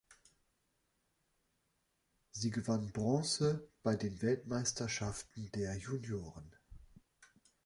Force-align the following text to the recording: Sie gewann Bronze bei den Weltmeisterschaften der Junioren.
Sie 2.31 2.49
gewann 2.49 2.91
Bronze 2.91 3.69
bei 3.83 3.95
den 3.95 4.19
Weltmeisterschaften 4.23 5.51
der 5.51 5.77
Junioren. 5.77 6.55